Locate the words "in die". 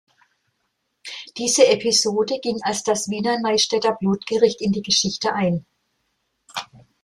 4.59-4.81